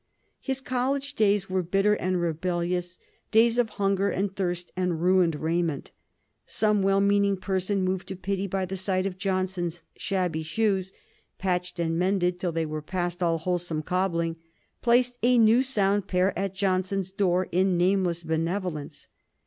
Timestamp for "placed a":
14.81-15.37